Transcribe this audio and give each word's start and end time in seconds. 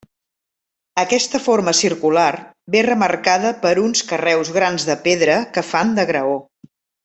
Aquesta 1.01 1.41
forma 1.47 1.73
circular 1.81 2.31
ve 2.77 2.81
remarcada 2.89 3.53
per 3.67 3.75
uns 3.85 4.03
carreus 4.13 4.53
grans 4.59 4.87
de 4.91 4.97
pedra 5.09 5.37
que 5.59 5.67
fan 5.75 5.97
de 6.01 6.09
graó. 6.13 6.37